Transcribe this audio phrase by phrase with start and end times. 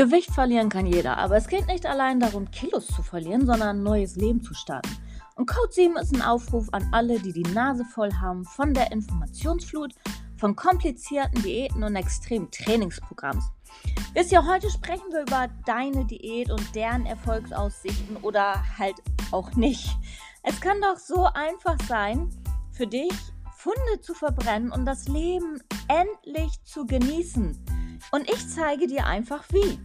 [0.00, 3.82] Gewicht verlieren kann jeder, aber es geht nicht allein darum, Kilos zu verlieren, sondern ein
[3.82, 4.96] neues Leben zu starten.
[5.34, 8.92] Und Code 7 ist ein Aufruf an alle, die die Nase voll haben von der
[8.92, 9.92] Informationsflut,
[10.38, 13.44] von komplizierten Diäten und extremen Trainingsprogramms.
[14.14, 18.96] Wisst ihr, heute sprechen wir über deine Diät und deren Erfolgsaussichten oder halt
[19.32, 19.86] auch nicht.
[20.42, 22.30] Es kann doch so einfach sein,
[22.72, 23.12] für dich
[23.54, 27.62] Funde zu verbrennen und das Leben endlich zu genießen.
[28.12, 29.78] Und ich zeige dir einfach wie.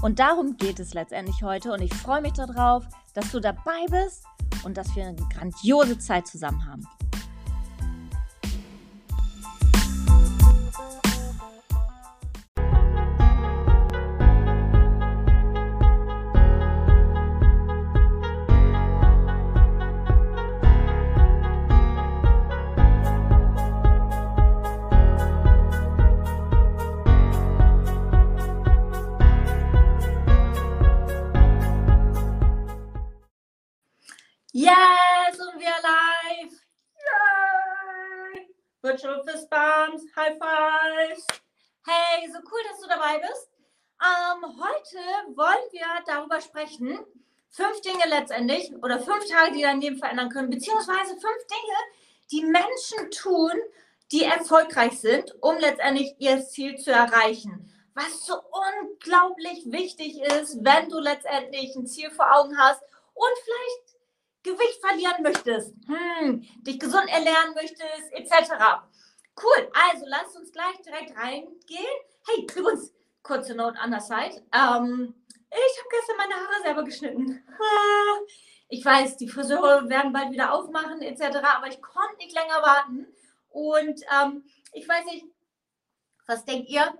[0.00, 2.84] Und darum geht es letztendlich heute und ich freue mich darauf,
[3.14, 4.24] dass du dabei bist
[4.64, 6.86] und dass wir eine grandiose Zeit zusammen haben.
[42.50, 43.50] Cool, dass du dabei bist.
[44.00, 46.98] Ähm, heute wollen wir darüber sprechen,
[47.50, 51.76] fünf Dinge letztendlich oder fünf Tage, die dein Leben verändern können, beziehungsweise fünf Dinge,
[52.30, 53.52] die Menschen tun,
[54.12, 57.72] die erfolgreich sind, um letztendlich ihr Ziel zu erreichen.
[57.94, 62.80] Was so unglaublich wichtig ist, wenn du letztendlich ein Ziel vor Augen hast
[63.14, 63.98] und vielleicht
[64.44, 68.52] Gewicht verlieren möchtest, hm, dich gesund ernähren möchtest, etc.
[69.40, 71.86] Cool, also lass uns gleich direkt reingehen.
[72.26, 72.92] Hey, übrigens,
[73.22, 74.44] kurze Note an der Seite.
[74.52, 75.14] Ähm,
[75.50, 77.42] ich habe gestern meine Haare selber geschnitten.
[78.68, 83.06] Ich weiß, die Friseure werden bald wieder aufmachen, etc., aber ich konnte nicht länger warten.
[83.48, 85.24] Und ähm, ich weiß nicht,
[86.26, 86.92] was denkt ihr?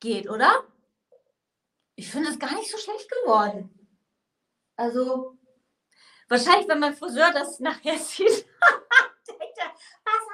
[0.00, 0.64] Geht, oder?
[1.94, 3.68] Ich finde es gar nicht so schlecht geworden.
[4.76, 5.36] Also,
[6.32, 9.70] Wahrscheinlich, wenn mein Friseur das nachher sieht, denkt er,
[10.02, 10.26] was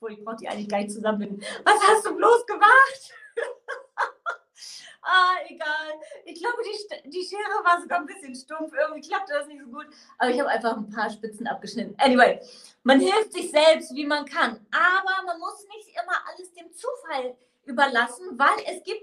[0.00, 1.42] Wo ich brauche die eigentlich gar nicht zusammenbinden.
[1.64, 3.14] Was hast du bloß gemacht?
[5.02, 5.92] ah, egal.
[6.24, 8.72] Ich glaube, die, die Schere war sogar ein bisschen stumpf.
[8.72, 9.86] Irgendwie klappte das nicht so gut.
[10.18, 11.94] Aber ich habe einfach ein paar Spitzen abgeschnitten.
[11.98, 12.40] Anyway,
[12.84, 14.64] man hilft sich selbst, wie man kann.
[14.70, 19.02] Aber man muss nicht immer alles dem Zufall überlassen, weil es gibt,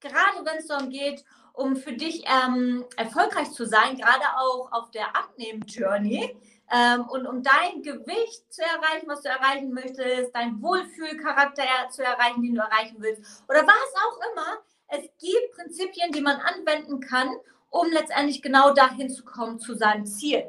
[0.00, 1.24] gerade wenn es darum geht,
[1.54, 6.36] um für dich ähm, erfolgreich zu sein, gerade auch auf der Abnehmen-Journey.
[6.72, 12.42] Ähm, und um dein Gewicht zu erreichen, was du erreichen möchtest, dein Wohlfühlcharakter zu erreichen,
[12.42, 14.62] den du erreichen willst, oder was auch immer.
[14.88, 17.28] Es gibt Prinzipien, die man anwenden kann,
[17.70, 20.44] um letztendlich genau dahin zu kommen, zu seinem Ziel.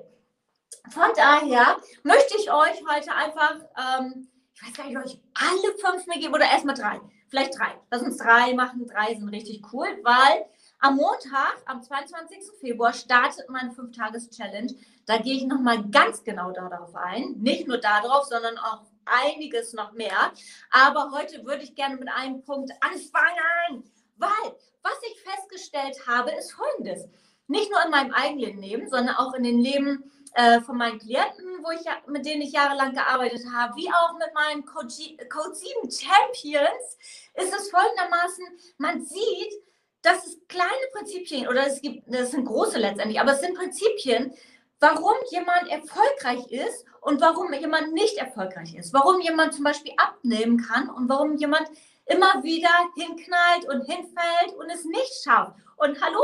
[0.89, 5.77] Von daher möchte ich euch heute einfach, ähm, ich weiß gar nicht, ob ich alle
[5.77, 7.01] fünf mir gebe oder erstmal drei.
[7.27, 7.79] Vielleicht drei.
[7.89, 8.85] Lass uns drei machen.
[8.87, 10.45] Drei sind richtig cool, weil
[10.79, 12.59] am Montag, am 22.
[12.59, 14.73] Februar, startet meine 5-Tages-Challenge.
[15.05, 17.35] Da gehe ich nochmal ganz genau darauf ein.
[17.37, 20.31] Nicht nur darauf, sondern auch einiges noch mehr.
[20.71, 26.53] Aber heute würde ich gerne mit einem Punkt anfangen, weil was ich festgestellt habe, ist
[26.53, 27.07] folgendes.
[27.47, 31.63] Nicht nur in meinem eigenen Leben, sondern auch in den Leben äh, von meinen Klienten,
[31.63, 35.17] wo ich, mit denen ich jahrelang gearbeitet habe, wie auch mit meinen Code 7
[35.89, 36.97] Champions,
[37.35, 38.45] ist es folgendermaßen,
[38.77, 39.53] man sieht,
[40.01, 44.33] dass es kleine Prinzipien oder es gibt, das sind große letztendlich, aber es sind Prinzipien,
[44.79, 48.93] warum jemand erfolgreich ist und warum jemand nicht erfolgreich ist.
[48.93, 51.69] Warum jemand zum Beispiel abnehmen kann und warum jemand
[52.05, 55.55] immer wieder hinknallt und hinfällt und es nicht schafft.
[55.77, 56.19] Und hallo,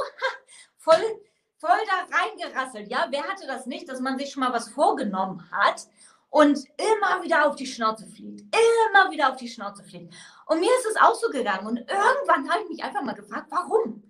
[0.78, 1.22] voll,
[1.58, 2.90] voll da reingerasselt.
[2.90, 5.88] Ja, wer hatte das nicht, dass man sich schon mal was vorgenommen hat
[6.30, 8.42] und immer wieder auf die Schnauze fliegt.
[8.56, 10.14] Immer wieder auf die Schnauze fliegt.
[10.46, 11.68] Und mir ist es auch so gegangen.
[11.68, 14.04] Und irgendwann habe ich mich einfach mal gefragt, warum?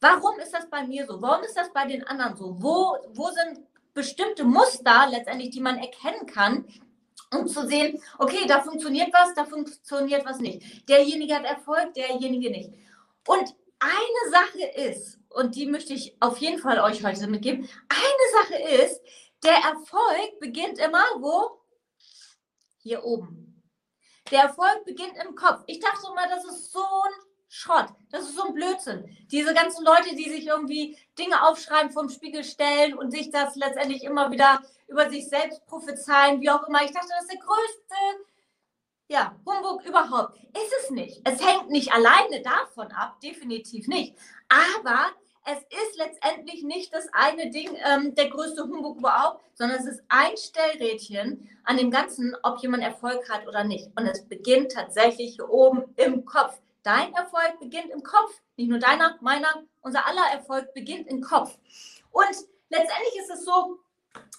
[0.00, 1.20] Warum ist das bei mir so?
[1.20, 2.56] Warum ist das bei den anderen so?
[2.60, 6.66] Wo, wo sind bestimmte Muster letztendlich, die man erkennen kann,
[7.32, 10.88] um zu sehen, okay, da funktioniert was, da funktioniert was nicht.
[10.88, 12.70] Derjenige hat Erfolg, derjenige nicht.
[13.26, 18.26] Und eine Sache ist, und die möchte ich auf jeden Fall euch heute mitgeben, eine
[18.38, 19.00] Sache ist,
[19.42, 21.62] der Erfolg beginnt immer wo?
[22.82, 23.62] Hier oben.
[24.30, 25.62] Der Erfolg beginnt im Kopf.
[25.66, 27.88] Ich dachte immer, das ist so ein Schrott.
[28.10, 29.04] Das ist so ein Blödsinn.
[29.30, 34.04] Diese ganzen Leute, die sich irgendwie Dinge aufschreiben, vom Spiegel stellen und sich das letztendlich
[34.04, 36.82] immer wieder über sich selbst prophezeien, wie auch immer.
[36.82, 38.24] Ich dachte, das ist der größte
[39.08, 40.36] ja, Humbug überhaupt.
[40.36, 41.20] Ist es nicht.
[41.24, 44.16] Es hängt nicht alleine davon ab, definitiv nicht.
[44.48, 45.10] Aber
[45.44, 50.02] es ist letztendlich nicht das eine Ding, ähm, der größte Humbug überhaupt, sondern es ist
[50.08, 53.88] ein Stellrädchen an dem Ganzen, ob jemand Erfolg hat oder nicht.
[53.96, 56.58] Und es beginnt tatsächlich hier oben im Kopf.
[56.86, 58.32] Dein Erfolg beginnt im Kopf.
[58.56, 61.58] Nicht nur deiner, meiner, unser aller Erfolg beginnt im Kopf.
[62.12, 62.30] Und
[62.68, 63.80] letztendlich ist es so,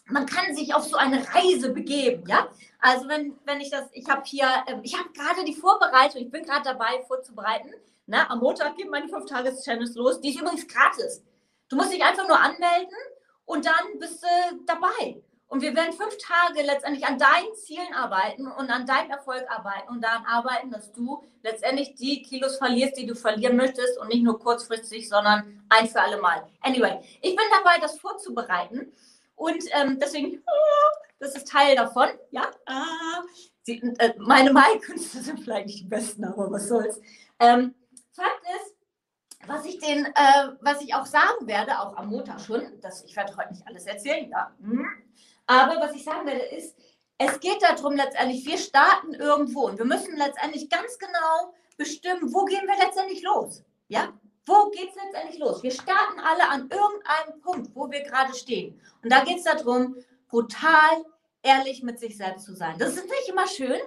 [0.06, 2.48] man kann sich auf so eine Reise begeben, ja.
[2.80, 6.32] Also wenn, wenn ich das, ich habe hier, ähm, ich habe gerade die Vorbereitung, ich
[6.32, 7.74] bin gerade dabei vorzubereiten.
[8.06, 8.30] Ne?
[8.30, 10.22] Am Montag geht meine 5-Tages-Challenge los.
[10.22, 11.22] Die ist übrigens gratis.
[11.68, 12.96] Du musst dich einfach nur anmelden
[13.44, 15.22] und dann bist du dabei.
[15.50, 19.90] Und wir werden fünf Tage letztendlich an deinen Zielen arbeiten und an deinem Erfolg arbeiten
[19.90, 24.24] und daran arbeiten, dass du letztendlich die Kilos verlierst, die du verlieren möchtest und nicht
[24.24, 26.46] nur kurzfristig, sondern ein für alle Mal.
[26.60, 28.92] Anyway, ich bin dabei, das vorzubereiten
[29.36, 30.44] und ähm, deswegen,
[31.20, 32.10] das ist Teil davon.
[32.32, 33.24] Ja, ah,
[33.68, 37.00] äh, meine Malkünste sind vielleicht nicht die besten, aber was soll's.
[37.40, 37.74] Ähm,
[38.12, 38.76] Fakt ist,
[39.48, 43.16] was ich den, äh, was ich auch sagen werde, auch am Montag schon, das, ich
[43.16, 44.52] werde heute nicht alles erzählen, ja.
[44.60, 44.86] Hm.
[45.48, 46.76] Aber was ich sagen werde, ist,
[47.18, 52.46] es geht darum letztendlich, wir starten irgendwo und wir müssen letztendlich ganz genau bestimmen, wo
[52.46, 53.64] gehen wir letztendlich los.
[53.88, 54.14] Ja?
[54.46, 55.64] Wo geht es letztendlich los?
[55.64, 58.80] Wir starten alle an irgendeinem Punkt, wo wir gerade stehen.
[59.04, 59.96] Und da geht es darum,
[60.28, 61.06] brutal
[61.42, 62.78] ehrlich mit sich selbst zu sein.
[62.78, 63.80] Das ist nicht immer schön,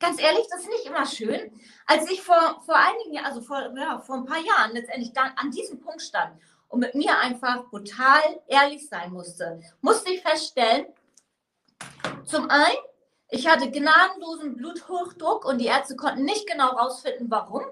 [0.00, 1.52] ganz ehrlich, das ist nicht immer schön.
[1.86, 5.32] Als ich vor, vor einigen Jahren, also vor, ja, vor ein paar Jahren letztendlich dann
[5.36, 10.86] an diesem Punkt stand und mit mir einfach brutal ehrlich sein musste, musste ich feststellen,
[12.24, 12.76] zum einen,
[13.30, 17.62] ich hatte gnadenlosen Bluthochdruck und die Ärzte konnten nicht genau herausfinden, warum.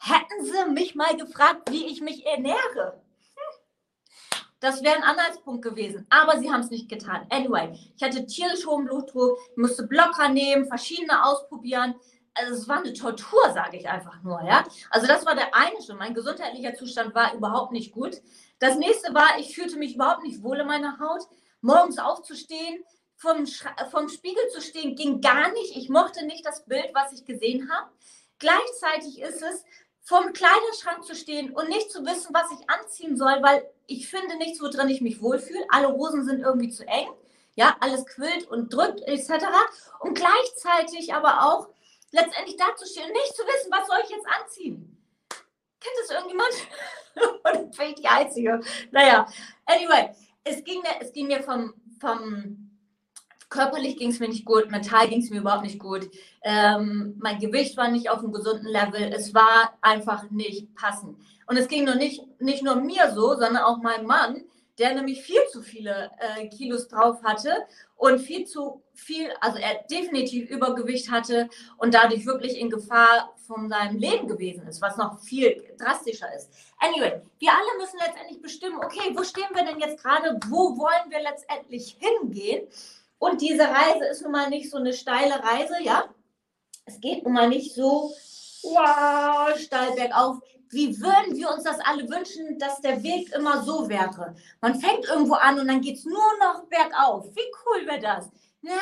[0.00, 3.02] Hätten sie mich mal gefragt, wie ich mich ernähre.
[4.60, 6.06] Das wäre ein Anhaltspunkt gewesen.
[6.10, 7.26] Aber sie haben es nicht getan.
[7.30, 11.94] Anyway, ich hatte tierisch hohen Blutdruck, musste Blocker nehmen, verschiedene ausprobieren.
[12.38, 14.42] Also es war eine Tortur, sage ich einfach nur.
[14.42, 14.64] Ja?
[14.90, 15.98] Also das war der eine schon.
[15.98, 18.20] Mein gesundheitlicher Zustand war überhaupt nicht gut.
[18.58, 21.22] Das nächste war, ich fühlte mich überhaupt nicht wohl in meiner Haut.
[21.60, 22.84] Morgens aufzustehen,
[23.16, 23.46] vom,
[23.90, 25.76] vom Spiegel zu stehen, ging gar nicht.
[25.76, 27.90] Ich mochte nicht das Bild, was ich gesehen habe.
[28.38, 29.64] Gleichzeitig ist es,
[30.08, 34.38] vorm Kleiderschrank zu stehen und nicht zu wissen, was ich anziehen soll, weil ich finde
[34.38, 35.66] nichts, worin ich mich wohlfühle.
[35.68, 37.08] Alle Hosen sind irgendwie zu eng.
[37.56, 39.44] Ja, alles quillt und drückt etc.
[40.00, 41.68] Und gleichzeitig aber auch
[42.12, 44.96] letztendlich dazustehen und nicht zu wissen, was soll ich jetzt anziehen.
[45.80, 46.52] Kennt das irgendjemand?
[47.64, 48.60] und bin ich die Einzige.
[48.90, 49.26] Naja,
[49.66, 50.10] anyway,
[50.44, 52.68] es ging mir, es ging mir vom, vom
[53.50, 56.10] Körperlich ging es mir nicht gut, mental ging es mir überhaupt nicht gut.
[56.42, 59.10] Ähm, mein Gewicht war nicht auf einem gesunden Level.
[59.14, 61.16] Es war einfach nicht passend.
[61.46, 64.44] Und es ging nur nicht, nicht nur mir so, sondern auch meinem Mann,
[64.78, 67.66] der nämlich viel zu viele äh, Kilos drauf hatte
[67.96, 71.48] und viel zu viel, also er definitiv Übergewicht hatte
[71.78, 76.50] und dadurch wirklich in Gefahr von seinem Leben gewesen ist, was noch viel drastischer ist.
[76.78, 81.10] Anyway, wir alle müssen letztendlich bestimmen, okay, wo stehen wir denn jetzt gerade, wo wollen
[81.10, 82.68] wir letztendlich hingehen?
[83.18, 86.04] Und diese Reise ist nun mal nicht so eine steile Reise, ja.
[86.84, 88.12] Es geht nun mal nicht so
[88.74, 90.38] wow, steil bergauf.
[90.70, 94.34] Wie würden wir uns das alle wünschen, dass der Weg immer so wäre?
[94.60, 97.26] Man fängt irgendwo an und dann geht es nur noch bergauf.
[97.34, 98.30] Wie cool wäre das?
[98.60, 98.72] Na,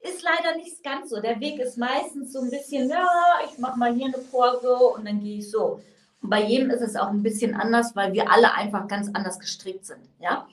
[0.00, 1.20] ist leider nicht ganz so.
[1.20, 3.08] Der Weg ist meistens so ein bisschen, ja,
[3.50, 5.80] ich mache mal hier eine Kurve und dann gehe ich so.
[6.22, 9.38] Und bei jedem ist es auch ein bisschen anders, weil wir alle einfach ganz anders
[9.38, 10.08] gestrickt sind.
[10.20, 10.46] Ja?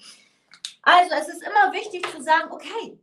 [0.81, 2.98] Also es ist immer wichtig zu sagen, okay,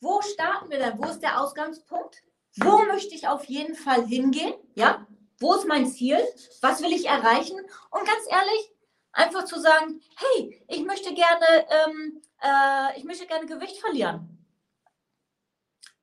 [0.00, 0.98] wo starten wir denn?
[0.98, 2.22] Wo ist der Ausgangspunkt?
[2.56, 4.54] Wo möchte ich auf jeden Fall hingehen?
[4.74, 5.06] Ja,
[5.42, 6.18] wo ist mein Ziel?
[6.60, 7.58] Was will ich erreichen?
[7.90, 8.72] Und ganz ehrlich,
[9.12, 14.38] einfach zu sagen, hey, ich möchte gerne, ähm, äh, ich möchte gerne Gewicht verlieren.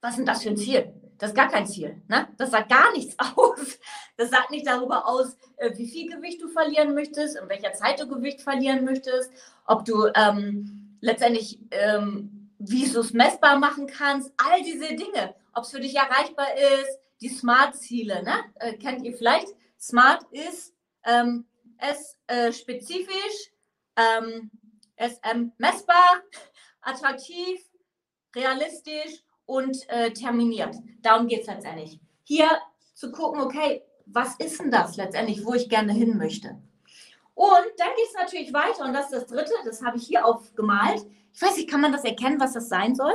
[0.02, 0.94] Was ist denn das für ein Ziel?
[1.18, 2.02] Das ist gar kein Ziel.
[2.08, 2.30] Ne?
[2.38, 3.80] Das sagt gar nichts aus.
[4.16, 8.00] Das sagt nicht darüber aus, äh, wie viel Gewicht du verlieren möchtest, in welcher Zeit
[8.00, 9.32] du Gewicht verlieren möchtest,
[9.66, 15.64] ob du ähm, letztendlich ähm, wie du es messbar machen kannst, all diese Dinge, ob
[15.64, 18.36] es für dich erreichbar ist, die Smart-Ziele, ne?
[18.56, 19.48] Äh, kennt ihr vielleicht?
[19.80, 20.74] Smart ist
[21.06, 21.46] ähm,
[21.78, 23.52] es äh, spezifisch,
[23.96, 24.52] ähm,
[24.96, 26.22] es ähm, messbar,
[26.82, 27.60] attraktiv,
[28.36, 30.76] realistisch und äh, terminiert.
[31.02, 32.00] Darum geht es letztendlich.
[32.24, 32.50] Hier
[32.94, 36.62] zu gucken, okay, was ist denn das letztendlich, wo ich gerne hin möchte?
[37.34, 40.26] Und dann geht es natürlich weiter und das ist das dritte, das habe ich hier
[40.26, 41.06] aufgemalt.
[41.34, 43.14] Ich weiß nicht, kann man das erkennen, was das sein soll?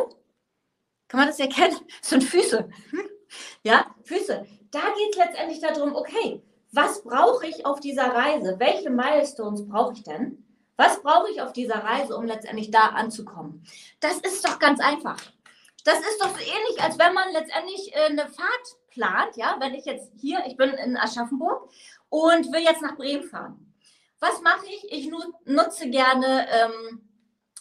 [1.08, 1.76] Kann man das erkennen?
[2.00, 2.68] Das sind Füße.
[3.62, 4.46] Ja, Füße.
[4.70, 8.56] Da geht es letztendlich darum, okay, was brauche ich auf dieser Reise?
[8.58, 10.44] Welche Milestones brauche ich denn?
[10.76, 13.64] Was brauche ich auf dieser Reise, um letztendlich da anzukommen?
[14.00, 15.16] Das ist doch ganz einfach.
[15.84, 19.36] Das ist doch so ähnlich, als wenn man letztendlich äh, eine Fahrt plant.
[19.36, 21.70] Ja, wenn ich jetzt hier, ich bin in Aschaffenburg
[22.08, 23.72] und will jetzt nach Bremen fahren.
[24.18, 24.90] Was mache ich?
[24.90, 25.12] Ich
[25.44, 27.02] nutze gerne ähm,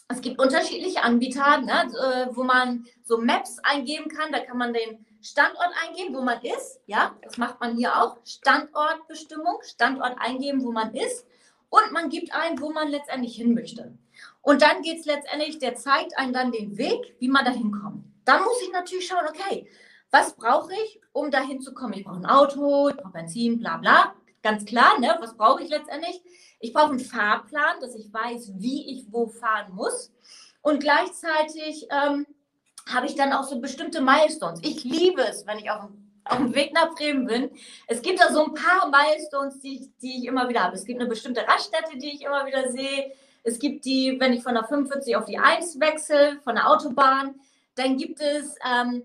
[0.08, 4.32] es gibt unterschiedliche Anbieter, ne, äh, wo man so Maps eingeben kann.
[4.32, 6.80] Da kann man den Standort eingeben, wo man ist.
[6.86, 8.18] Ja, das macht man hier auch.
[8.24, 11.26] Standortbestimmung, Standort eingeben, wo man ist.
[11.70, 13.96] Und man gibt ein, wo man letztendlich hin möchte.
[14.42, 18.04] Und dann geht es letztendlich, der zeigt einem dann den Weg, wie man da hinkommt.
[18.26, 19.66] Dann muss ich natürlich schauen, okay,
[20.10, 21.94] was brauche ich, um da hinzukommen?
[21.94, 24.14] Ich brauche ein Auto, ich brauche Benzin, bla bla.
[24.42, 25.16] Ganz klar, ne?
[25.20, 26.22] Was brauche ich letztendlich?
[26.60, 30.12] Ich brauche einen Fahrplan, dass ich weiß, wie ich wo fahren muss.
[30.60, 32.26] Und gleichzeitig ähm,
[32.92, 34.60] habe ich dann auch so bestimmte Milestones.
[34.62, 37.50] Ich liebe es, wenn ich auf dem, auf dem Weg nach Bremen bin.
[37.86, 40.76] Es gibt da so ein paar Milestones, die ich, die ich immer wieder habe.
[40.76, 43.12] Es gibt eine bestimmte Raststätte, die ich immer wieder sehe.
[43.42, 47.34] Es gibt die, wenn ich von der 45 auf die 1 wechsle, von der Autobahn.
[47.74, 49.04] Dann gibt es ähm,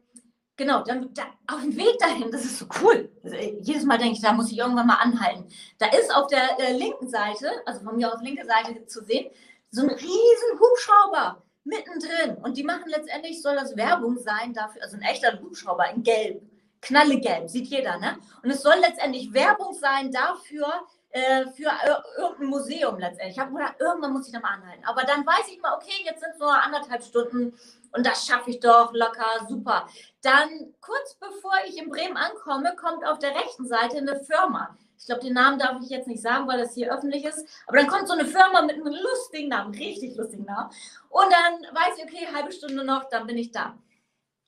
[0.59, 3.09] Genau, dann, da, auf dem Weg dahin, das ist so cool.
[3.23, 5.45] Also, jedes Mal denke ich, da muss ich irgendwann mal anhalten.
[5.77, 9.31] Da ist auf der äh, linken Seite, also von mir aus linke Seite zu sehen,
[9.71, 12.37] so ein riesen Hubschrauber mittendrin.
[12.43, 16.41] Und die machen letztendlich, soll das Werbung sein dafür, also ein echter Hubschrauber in Gelb,
[16.81, 18.17] knallegelb, sieht jeder, ne?
[18.41, 20.67] Und es soll letztendlich Werbung sein dafür,
[21.11, 21.71] äh, für
[22.17, 23.35] irgendein Museum letztendlich.
[23.35, 24.85] Ich habe gedacht, irgendwann muss ich da mal anhalten.
[24.85, 27.57] Aber dann weiß ich mal, okay, jetzt sind es nur anderthalb Stunden
[27.91, 29.87] und das schaffe ich doch locker, super.
[30.21, 34.77] Dann kurz bevor ich in Bremen ankomme, kommt auf der rechten Seite eine Firma.
[34.99, 37.47] Ich glaube, den Namen darf ich jetzt nicht sagen, weil das hier öffentlich ist.
[37.65, 40.69] Aber dann kommt so eine Firma mit einem lustigen Namen, richtig lustigen Namen.
[41.09, 43.77] Und dann weiß ich, okay, halbe Stunde noch, dann bin ich da.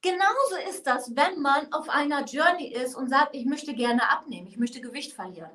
[0.02, 4.48] Genauso ist das, wenn man auf einer Journey ist und sagt, ich möchte gerne abnehmen,
[4.48, 5.52] ich möchte Gewicht verlieren.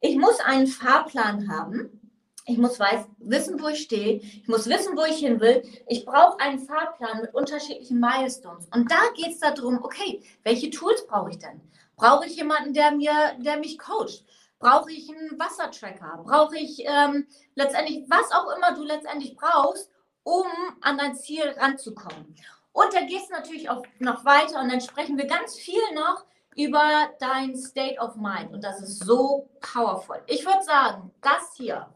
[0.00, 2.00] Ich muss einen Fahrplan haben
[2.46, 4.16] ich muss weiß, wissen, wo ich stehe.
[4.16, 5.62] Ich muss wissen, wo ich hin will.
[5.88, 8.66] Ich brauche einen Fahrplan mit unterschiedlichen Milestones.
[8.74, 11.60] Und da geht es darum, okay, welche Tools brauche ich denn?
[11.96, 14.24] Brauche ich jemanden, der, mir, der mich coacht?
[14.58, 16.22] Brauche ich einen Wassertracker?
[16.24, 19.90] Brauche ich ähm, letztendlich, was auch immer du letztendlich brauchst,
[20.22, 20.46] um
[20.80, 22.34] an dein Ziel ranzukommen?
[22.72, 26.24] Und da geht es natürlich auch noch weiter und dann sprechen wir ganz viel noch
[26.56, 28.52] über dein State of Mind.
[28.52, 30.22] Und das ist so powerful.
[30.26, 31.86] Ich würde sagen, das hier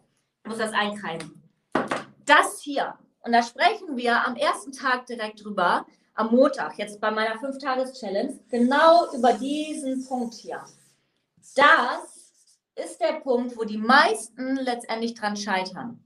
[0.44, 1.42] muss das einkreisen.
[2.24, 5.86] Das hier, und da sprechen wir am ersten Tag direkt drüber,
[6.18, 10.64] am Montag, jetzt bei meiner 5-Tages-Challenge, genau über diesen Punkt hier.
[11.54, 12.32] Das
[12.74, 16.02] ist der Punkt, wo die meisten letztendlich dran scheitern.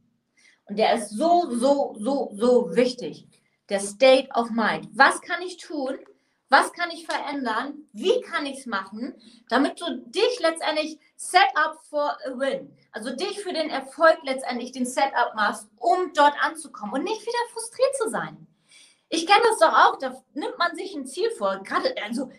[0.67, 3.27] Und der ist so, so, so, so wichtig.
[3.71, 4.89] Der State of Mind.
[4.93, 5.99] Was kann ich tun,
[6.51, 7.87] was kann ich verändern?
[7.95, 9.15] Wie kann ich es machen,
[9.49, 14.73] damit du dich letztendlich set up for a win, also dich für den Erfolg letztendlich
[14.73, 18.47] den Setup machst, um dort anzukommen und nicht wieder frustriert zu sein.
[19.15, 22.31] Ich kenne das doch auch, da nimmt man sich ein Ziel vor, gerade also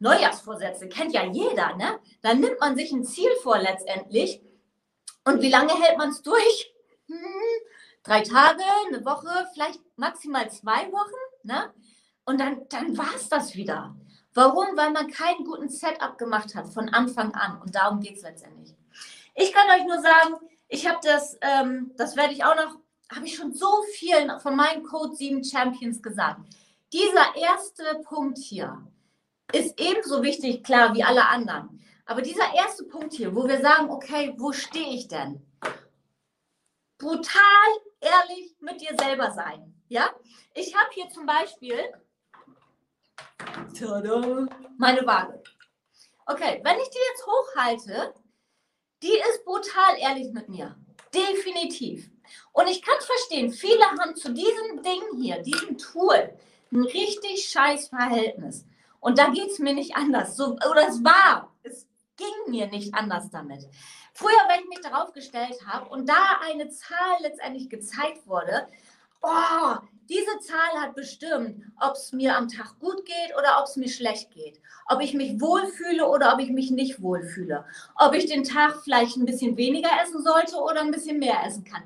[0.00, 2.00] Neujahrsvorsätze kennt ja jeder, ne?
[2.20, 4.42] Da nimmt man sich ein Ziel vor letztendlich.
[5.24, 6.74] Und wie lange hält man es durch?
[7.06, 7.16] Hm,
[8.02, 11.72] drei Tage, eine Woche, vielleicht maximal zwei Wochen, ne?
[12.24, 13.94] Und dann, dann war es das wieder.
[14.34, 14.76] Warum?
[14.76, 17.62] Weil man keinen guten Setup gemacht hat von Anfang an.
[17.62, 18.74] Und darum geht es letztendlich.
[19.36, 20.34] Ich kann euch nur sagen,
[20.66, 22.80] ich habe das, ähm, das werde ich auch noch,
[23.14, 26.40] habe ich schon so vielen von meinen Code 7 Champions gesagt.
[26.92, 28.86] Dieser erste Punkt hier
[29.52, 31.80] ist ebenso wichtig, klar, wie alle anderen.
[32.04, 35.44] Aber dieser erste Punkt hier, wo wir sagen, okay, wo stehe ich denn?
[36.98, 37.40] Brutal
[38.00, 39.74] ehrlich mit dir selber sein.
[39.88, 40.10] Ja?
[40.54, 41.78] Ich habe hier zum Beispiel
[43.78, 44.46] Tada.
[44.78, 45.42] Meine Waage.
[46.26, 48.14] Okay, wenn ich die jetzt hochhalte,
[49.02, 50.76] die ist brutal ehrlich mit mir.
[51.14, 52.10] Definitiv.
[52.52, 56.32] Und ich kann verstehen, viele haben zu diesem Ding hier, diesem Tool,
[56.72, 58.64] ein richtig scheiß Verhältnis.
[59.00, 60.36] Und da geht es mir nicht anders.
[60.36, 63.68] So, oder es war, es ging mir nicht anders damit.
[64.14, 68.66] Früher, wenn ich mich darauf gestellt habe und da eine Zahl letztendlich gezeigt wurde,
[69.22, 69.76] oh,
[70.08, 73.88] diese Zahl hat bestimmt, ob es mir am Tag gut geht oder ob es mir
[73.88, 74.60] schlecht geht.
[74.88, 77.64] Ob ich mich wohlfühle oder ob ich mich nicht wohlfühle.
[77.96, 81.64] Ob ich den Tag vielleicht ein bisschen weniger essen sollte oder ein bisschen mehr essen
[81.64, 81.82] kann.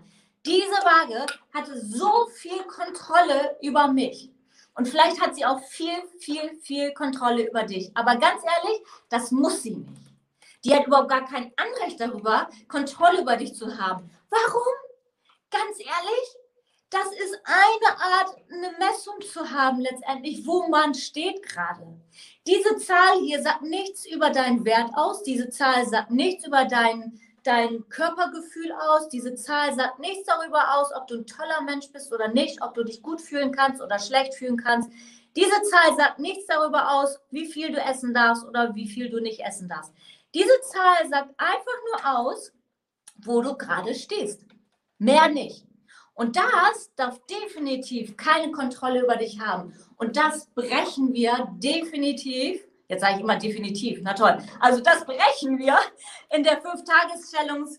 [0.46, 4.30] Diese Waage hatte so viel Kontrolle über mich.
[4.74, 7.90] Und vielleicht hat sie auch viel, viel, viel Kontrolle über dich.
[7.94, 8.80] Aber ganz ehrlich,
[9.10, 10.00] das muss sie nicht.
[10.64, 14.10] Die hat überhaupt gar kein Anrecht darüber, Kontrolle über dich zu haben.
[14.30, 14.72] Warum?
[15.50, 16.36] Ganz ehrlich,
[16.90, 21.86] das ist eine Art, eine Messung zu haben letztendlich, wo man steht gerade.
[22.46, 27.20] Diese Zahl hier sagt nichts über deinen Wert aus, diese Zahl sagt nichts über dein,
[27.50, 32.12] dein Körpergefühl aus, diese Zahl sagt nichts darüber aus, ob du ein toller Mensch bist
[32.12, 34.88] oder nicht, ob du dich gut fühlen kannst oder schlecht fühlen kannst.
[35.34, 39.20] Diese Zahl sagt nichts darüber aus, wie viel du essen darfst oder wie viel du
[39.20, 39.92] nicht essen darfst.
[40.32, 42.52] Diese Zahl sagt einfach nur aus,
[43.16, 44.42] wo du gerade stehst.
[44.98, 45.66] Mehr nicht.
[46.14, 49.74] Und das darf definitiv keine Kontrolle über dich haben.
[49.96, 52.62] Und das brechen wir definitiv.
[52.90, 54.36] Jetzt sage ich immer definitiv, na toll.
[54.58, 55.78] Also das brechen wir
[56.30, 57.70] in der 5-Tages-Challenge.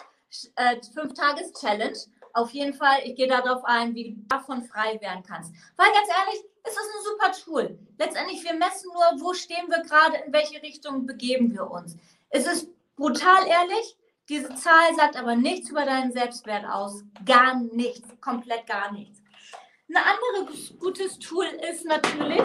[0.56, 1.98] Äh, 5-Tages-Challenge.
[2.34, 5.52] Auf jeden Fall, ich gehe darauf ein, wie du davon frei werden kannst.
[5.76, 7.80] Weil ganz ehrlich, ist das ein super Tool.
[7.98, 11.98] Letztendlich, wir messen nur, wo stehen wir gerade, in welche Richtung begeben wir uns.
[12.30, 13.98] Es ist brutal ehrlich,
[14.30, 17.04] diese Zahl sagt aber nichts über deinen Selbstwert aus.
[17.26, 19.22] Gar nichts, komplett gar nichts.
[19.90, 22.44] Ein anderes gutes Tool ist natürlich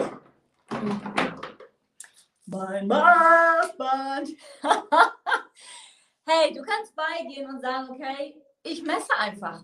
[2.47, 4.29] mein Maßband.
[6.25, 9.63] hey, du kannst beigehen und sagen, okay, ich messe einfach.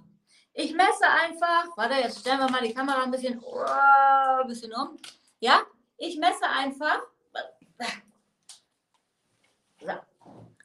[0.53, 4.71] Ich messe einfach, warte, jetzt stellen wir mal die Kamera ein bisschen, oh, ein bisschen
[4.73, 4.97] um.
[5.39, 5.61] Ja,
[5.97, 7.01] ich messe einfach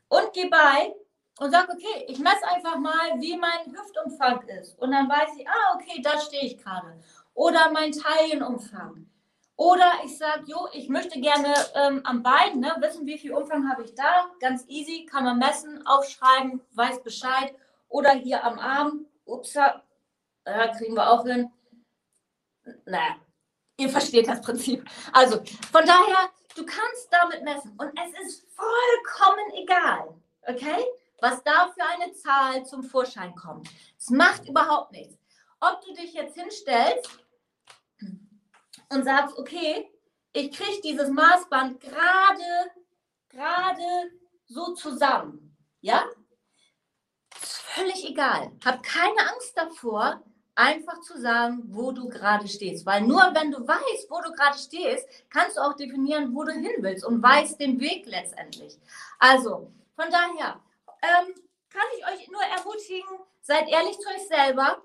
[0.09, 0.95] und gehe bei
[1.39, 4.79] und sage, okay, ich messe einfach mal, wie mein Hüftumfang ist.
[4.79, 7.01] Und dann weiß ich, ah, okay, da stehe ich gerade.
[7.35, 9.07] Oder mein Taillenumfang.
[9.59, 13.69] Oder ich sage, jo, ich möchte gerne ähm, am Bein ne, wissen, wie viel Umfang
[13.69, 14.31] habe ich da.
[14.38, 17.53] Ganz easy, kann man messen, aufschreiben, weiß Bescheid.
[17.88, 19.83] Oder hier am Arm, ups, ja,
[20.77, 21.50] kriegen wir auch hin.
[22.87, 23.17] Naja,
[23.79, 24.88] ihr versteht das Prinzip.
[25.12, 27.77] Also, von daher, du kannst damit messen.
[27.79, 30.85] Und es ist vollkommen egal, okay,
[31.21, 33.69] was da für eine Zahl zum Vorschein kommt.
[33.99, 35.19] Es macht überhaupt nichts.
[35.59, 37.19] Ob du dich jetzt hinstellst
[38.90, 39.90] und sagst, okay,
[40.33, 42.73] ich kriege dieses Maßband gerade,
[43.28, 44.11] gerade
[44.47, 45.57] so zusammen.
[45.80, 46.04] Ja?
[47.40, 48.52] Ist völlig egal.
[48.64, 50.23] Hab keine Angst davor,
[50.54, 52.85] einfach zu sagen, wo du gerade stehst.
[52.85, 56.52] Weil nur wenn du weißt, wo du gerade stehst, kannst du auch definieren, wo du
[56.52, 58.76] hin willst und weißt den Weg letztendlich.
[59.18, 60.61] Also, von daher
[61.02, 61.35] ähm,
[61.71, 64.83] kann ich euch nur ermutigen, seid ehrlich zu euch selber.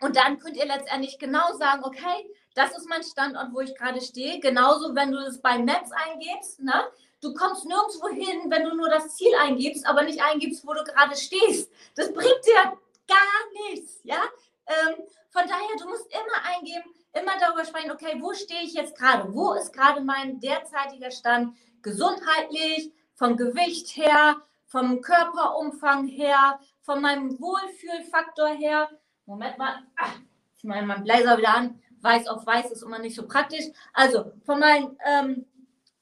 [0.00, 4.00] Und dann könnt ihr letztendlich genau sagen, okay, das ist mein Standort, wo ich gerade
[4.00, 4.40] stehe.
[4.40, 6.84] Genauso, wenn du das bei Maps eingibst, ne?
[7.20, 10.82] Du kommst nirgendwo hin, wenn du nur das Ziel eingibst, aber nicht eingibst, wo du
[10.82, 11.70] gerade stehst.
[11.94, 14.22] Das bringt dir gar nichts, ja?
[14.66, 14.96] Ähm,
[15.30, 19.32] von daher, du musst immer eingeben, immer darüber sprechen, okay, wo stehe ich jetzt gerade?
[19.32, 27.38] Wo ist gerade mein derzeitiger Stand gesundheitlich, vom Gewicht her, vom Körperumfang her, von meinem
[27.40, 28.90] Wohlfühlfaktor her?
[29.26, 30.16] Moment mal, ach,
[30.56, 31.82] ich mache meinen Blazer wieder an.
[32.02, 33.66] Weiß auf weiß ist immer nicht so praktisch.
[33.94, 35.46] Also von meinem ähm,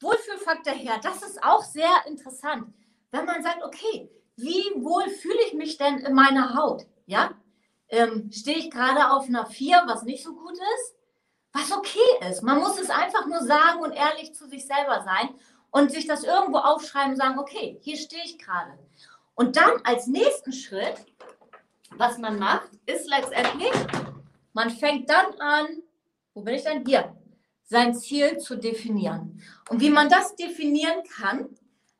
[0.01, 2.73] Wohlfühlfaktor her, das ist auch sehr interessant.
[3.11, 6.85] Wenn man sagt, okay, wie wohl fühle ich mich denn in meiner Haut?
[7.05, 7.31] Ja,
[7.89, 10.95] ähm, stehe ich gerade auf einer 4, was nicht so gut ist?
[11.53, 12.41] Was okay ist.
[12.41, 15.29] Man muss es einfach nur sagen und ehrlich zu sich selber sein
[15.69, 18.79] und sich das irgendwo aufschreiben und sagen, okay, hier stehe ich gerade.
[19.35, 21.05] Und dann als nächsten Schritt,
[21.97, 23.71] was man macht, ist letztendlich,
[24.53, 25.67] man fängt dann an,
[26.33, 26.85] wo bin ich denn?
[26.85, 27.15] Hier,
[27.63, 29.41] sein Ziel zu definieren.
[29.69, 31.49] Und wie man das definieren kann,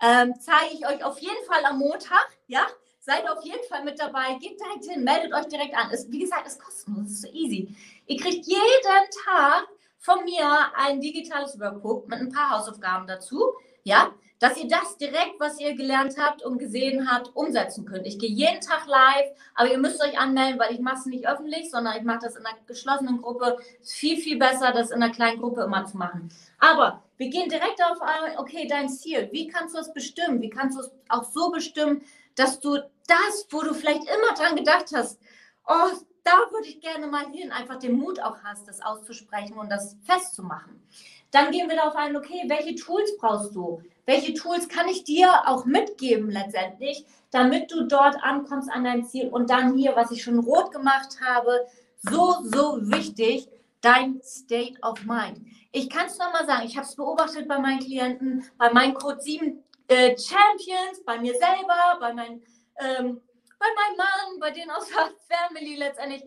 [0.02, 2.28] ähm, zeige ich euch auf jeden Fall am Montag.
[2.48, 2.68] Ja,
[3.00, 4.36] seid auf jeden Fall mit dabei.
[4.40, 5.90] Geht direkt hin, meldet euch direkt an.
[5.92, 7.76] Es, wie gesagt, es ist kostenlos, ist so easy.
[8.08, 9.68] Ihr kriegt jeden Tag
[10.00, 13.54] von mir ein digitales Workbook mit ein paar Hausaufgaben dazu.
[13.84, 18.08] Ja, dass ihr das direkt, was ihr gelernt habt und gesehen habt, umsetzen könnt.
[18.08, 21.28] Ich gehe jeden Tag live, aber ihr müsst euch anmelden, weil ich mache es nicht
[21.28, 23.58] öffentlich, sondern ich mache das in einer geschlossenen Gruppe.
[23.80, 26.30] Es ist viel, viel besser, das in einer kleinen Gruppe immer zu machen.
[26.58, 30.42] Aber wir gehen direkt ein, okay, dein Ziel, wie kannst du es bestimmen?
[30.42, 32.02] Wie kannst du es auch so bestimmen,
[32.34, 35.20] dass du das, wo du vielleicht immer dran gedacht hast,
[35.68, 35.92] oh,
[36.24, 39.98] da würde ich gerne mal hin, einfach den Mut auch hast, das auszusprechen und das
[40.04, 40.82] festzumachen.
[41.32, 43.82] Dann gehen wir darauf ein, okay, welche Tools brauchst du?
[44.06, 49.30] Welche Tools kann ich dir auch mitgeben letztendlich, damit du dort ankommst an dein Ziel?
[49.30, 51.66] Und dann hier, was ich schon rot gemacht habe,
[52.02, 53.48] so, so wichtig,
[53.82, 55.40] dein State of Mind.
[55.72, 59.22] Ich kann es nochmal sagen, ich habe es beobachtet bei meinen Klienten, bei meinen Code
[59.22, 62.42] 7 äh, Champions, bei mir selber, bei, mein,
[62.80, 63.22] ähm,
[63.58, 66.24] bei meinem Mann, bei denen aus der Family letztendlich.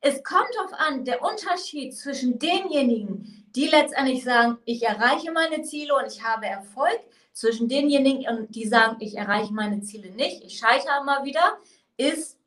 [0.00, 5.94] Es kommt darauf an, der Unterschied zwischen denjenigen, die letztendlich sagen, ich erreiche meine Ziele
[5.94, 7.00] und ich habe Erfolg,
[7.34, 11.58] zwischen denjenigen, die sagen, ich erreiche meine Ziele nicht, ich scheitere immer wieder,
[11.96, 12.38] ist,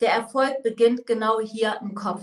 [0.00, 2.22] der Erfolg beginnt genau hier im Kopf.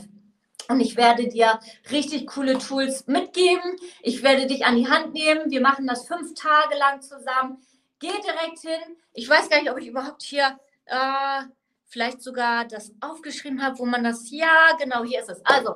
[0.69, 1.59] Und ich werde dir
[1.91, 3.75] richtig coole Tools mitgeben.
[4.01, 5.49] Ich werde dich an die Hand nehmen.
[5.49, 7.57] Wir machen das fünf Tage lang zusammen.
[7.99, 8.95] Geh direkt hin.
[9.13, 11.41] Ich weiß gar nicht, ob ich überhaupt hier äh,
[11.85, 14.29] vielleicht sogar das aufgeschrieben habe, wo man das.
[14.31, 15.45] Ja, genau, hier ist es.
[15.45, 15.75] Also,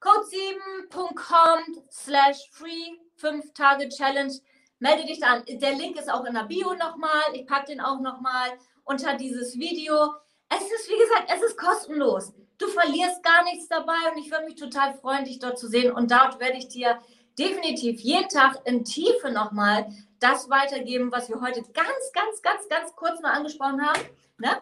[0.00, 4.32] code7.com slash free 5 Tage Challenge.
[4.78, 5.44] Melde dich an.
[5.46, 7.22] Der Link ist auch in der Bio nochmal.
[7.34, 8.50] Ich packe den auch nochmal
[8.84, 10.14] unter dieses Video.
[10.48, 12.32] Es ist, wie gesagt, es ist kostenlos.
[12.58, 15.92] Du verlierst gar nichts dabei und ich würde mich total freuen, dich dort zu sehen.
[15.92, 16.98] Und dort werde ich dir
[17.38, 19.86] definitiv jeden Tag in Tiefe nochmal
[20.18, 24.00] das weitergeben, was wir heute ganz, ganz, ganz, ganz kurz mal angesprochen haben.
[24.38, 24.60] Ne?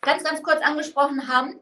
[0.00, 1.60] Ganz, ganz kurz angesprochen haben.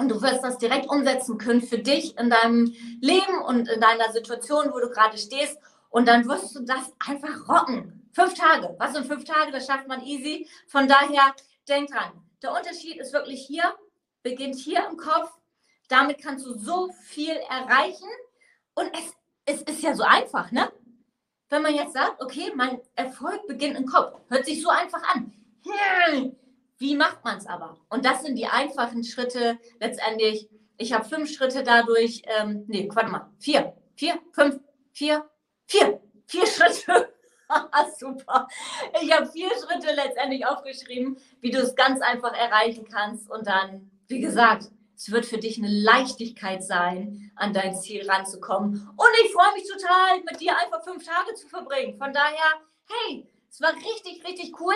[0.00, 4.10] Und du wirst das direkt umsetzen können für dich in deinem Leben und in deiner
[4.12, 5.58] Situation, wo du gerade stehst.
[5.90, 8.08] Und dann wirst du das einfach rocken.
[8.12, 8.74] Fünf Tage.
[8.78, 9.52] Was sind fünf Tage?
[9.52, 10.48] Das schafft man easy.
[10.68, 11.34] Von daher,
[11.68, 12.12] denk dran.
[12.42, 13.74] Der Unterschied ist wirklich hier,
[14.22, 15.30] beginnt hier im Kopf.
[15.88, 18.08] Damit kannst du so viel erreichen.
[18.72, 19.12] Und es,
[19.44, 20.72] es ist ja so einfach, ne?
[21.50, 24.18] Wenn man jetzt sagt, okay, mein Erfolg beginnt im Kopf.
[24.30, 25.34] Hört sich so einfach an.
[25.66, 26.36] Hm,
[26.80, 27.76] wie macht man es aber?
[27.90, 30.48] Und das sind die einfachen Schritte letztendlich.
[30.78, 34.58] Ich habe fünf Schritte dadurch, ähm, nee, warte mal, vier, vier, fünf,
[34.92, 35.28] vier,
[35.66, 37.12] vier, vier Schritte.
[37.98, 38.48] Super.
[39.02, 43.30] Ich habe vier Schritte letztendlich aufgeschrieben, wie du es ganz einfach erreichen kannst.
[43.30, 48.88] Und dann, wie gesagt, es wird für dich eine Leichtigkeit sein, an dein Ziel ranzukommen.
[48.96, 51.98] Und ich freue mich total, mit dir einfach fünf Tage zu verbringen.
[51.98, 54.74] Von daher, hey, es war richtig, richtig cool.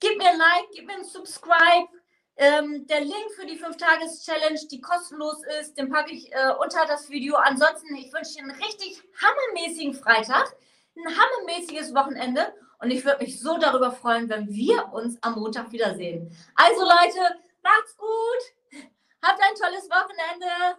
[0.00, 1.88] Gib mir ein Like, gib mir ein Subscribe.
[2.36, 7.10] Ähm, der Link für die 5-Tages-Challenge, die kostenlos ist, den packe ich äh, unter das
[7.10, 7.34] Video.
[7.34, 10.54] Ansonsten, ich wünsche dir einen richtig hammermäßigen Freitag,
[10.96, 15.72] ein hammermäßiges Wochenende und ich würde mich so darüber freuen, wenn wir uns am Montag
[15.72, 16.30] wiedersehen.
[16.54, 18.84] Also Leute, macht's gut,
[19.20, 20.78] habt ein tolles Wochenende.